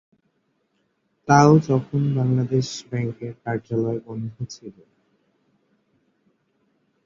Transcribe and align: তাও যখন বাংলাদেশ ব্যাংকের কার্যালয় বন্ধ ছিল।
তাও 1.27 1.51
যখন 1.67 2.01
বাংলাদেশ 2.17 2.67
ব্যাংকের 2.89 3.33
কার্যালয় 3.43 3.99
বন্ধ 4.05 4.33
ছিল। 4.53 4.75